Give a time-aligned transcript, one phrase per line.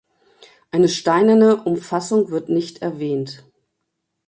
[0.71, 3.45] Eine steinerne Umfassung wird nicht erwähnt.